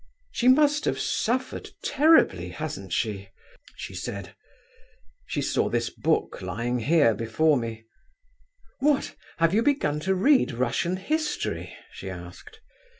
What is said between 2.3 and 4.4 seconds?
hasn't she?' she said.